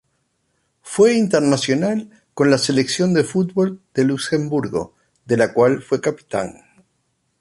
Fue 0.81 1.13
internacional 1.13 2.09
con 2.33 2.49
la 2.49 2.57
selección 2.57 3.13
de 3.13 3.23
fútbol 3.23 3.83
de 3.93 4.03
Luxemburgo, 4.03 4.95
de 5.25 5.37
la 5.37 5.53
que 5.53 5.77
fue 5.81 6.01
capitán. 6.01 6.55